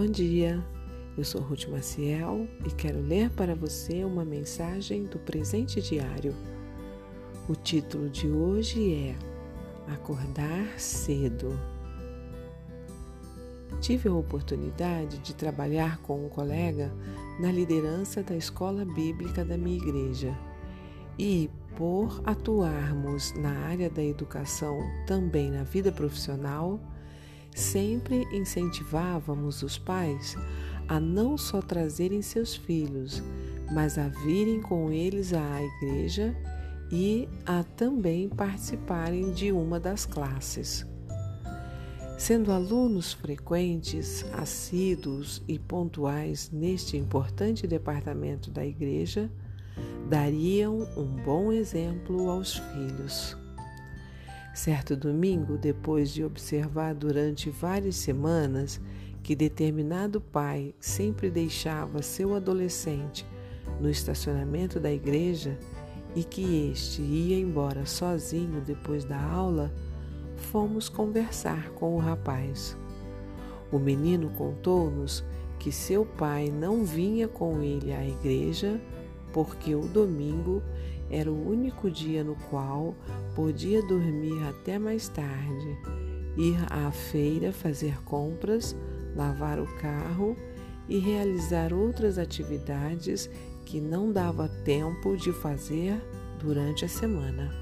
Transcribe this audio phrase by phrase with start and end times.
[0.00, 0.64] Bom dia,
[1.16, 6.36] eu sou Ruth Maciel e quero ler para você uma mensagem do presente diário.
[7.48, 9.16] O título de hoje é
[9.92, 11.58] Acordar Cedo.
[13.80, 16.92] Tive a oportunidade de trabalhar com um colega
[17.40, 20.32] na liderança da escola bíblica da minha igreja
[21.18, 24.78] e, por atuarmos na área da educação
[25.08, 26.78] também na vida profissional,
[27.54, 30.36] sempre incentivávamos os pais
[30.88, 33.22] a não só trazerem seus filhos,
[33.70, 36.34] mas a virem com eles à igreja
[36.90, 40.86] e a também participarem de uma das classes.
[42.16, 49.30] Sendo alunos frequentes, assíduos e pontuais neste importante departamento da igreja,
[50.08, 53.36] dariam um bom exemplo aos filhos.
[54.58, 58.80] Certo domingo, depois de observar durante várias semanas
[59.22, 63.24] que determinado pai sempre deixava seu adolescente
[63.80, 65.56] no estacionamento da igreja
[66.16, 69.72] e que este ia embora sozinho depois da aula,
[70.34, 72.76] fomos conversar com o rapaz.
[73.70, 75.24] O menino contou-nos
[75.60, 78.80] que seu pai não vinha com ele à igreja
[79.32, 80.60] porque o domingo
[81.10, 82.94] era o único dia no qual
[83.34, 85.78] podia dormir até mais tarde,
[86.36, 88.76] ir à feira fazer compras,
[89.16, 90.36] lavar o carro
[90.88, 93.28] e realizar outras atividades
[93.64, 96.00] que não dava tempo de fazer
[96.40, 97.52] durante a semana.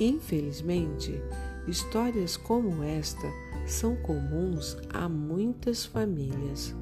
[0.00, 1.20] Infelizmente,
[1.68, 3.30] histórias como esta
[3.66, 6.74] são comuns a muitas famílias.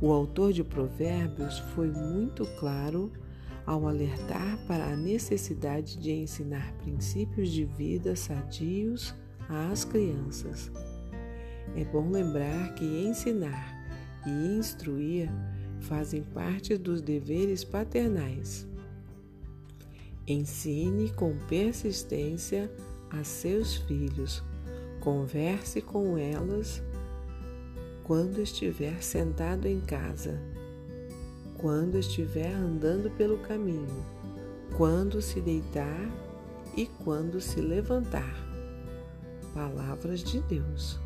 [0.00, 3.12] O autor de Provérbios foi muito claro
[3.66, 9.14] ao alertar para a necessidade de ensinar princípios de vida sadios
[9.48, 10.70] às crianças.
[11.76, 13.74] É bom lembrar que ensinar
[14.26, 15.30] e instruir
[15.80, 18.66] fazem parte dos deveres paternais.
[20.26, 22.70] Ensine com persistência
[23.10, 24.42] a seus filhos,
[25.00, 26.82] converse com elas
[28.02, 30.53] quando estiver sentado em casa
[31.64, 34.04] quando estiver andando pelo caminho,
[34.76, 36.10] quando se deitar
[36.76, 38.36] e quando se levantar.
[39.54, 41.00] Palavras de Deus.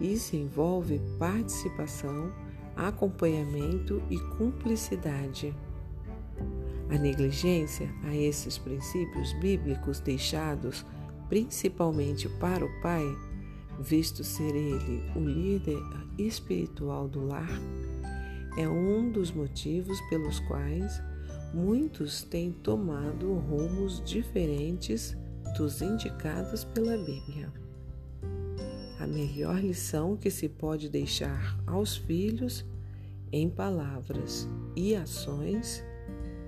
[0.00, 2.32] Isso envolve participação,
[2.74, 5.54] acompanhamento e cumplicidade.
[6.90, 10.84] A negligência a esses princípios bíblicos deixados
[11.28, 13.06] principalmente para o pai,
[13.78, 15.78] visto ser ele o líder
[16.18, 17.60] espiritual do lar,
[18.56, 21.02] é um dos motivos pelos quais
[21.52, 25.16] muitos têm tomado rumos diferentes
[25.56, 27.52] dos indicados pela Bíblia.
[28.98, 32.64] A melhor lição que se pode deixar aos filhos
[33.30, 35.84] em palavras e ações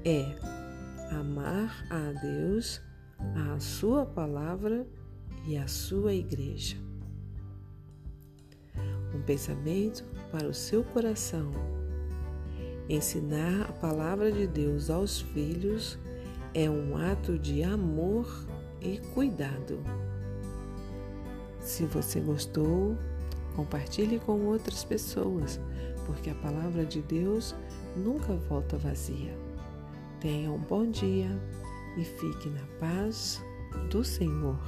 [0.05, 0.25] é
[1.11, 2.81] amar a Deus,
[3.53, 4.87] a Sua palavra
[5.47, 6.77] e a Sua igreja.
[9.15, 11.78] Um pensamento para o seu coração
[12.89, 15.99] Ensinar a palavra de Deus aos filhos
[16.55, 18.27] é um ato de amor
[18.81, 19.85] e cuidado.
[21.61, 22.97] Se você gostou,
[23.55, 25.61] compartilhe com outras pessoas,
[26.07, 27.55] porque a palavra de Deus
[27.95, 29.37] nunca volta vazia.
[30.19, 31.29] Tenha um bom dia
[31.99, 33.39] e fique na paz
[33.91, 34.59] do Senhor.